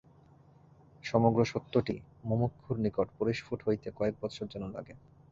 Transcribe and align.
সমগ্র 1.03 1.39
সত্যটি 1.45 1.95
মুমুক্ষুর 2.23 2.77
নিকট 2.79 3.07
পরিস্ফুট 3.17 3.59
হইতে 3.67 3.87
কয়েক 3.97 4.15
বৎসর 4.21 4.45
যেন 4.53 4.63
লাগে। 4.75 4.93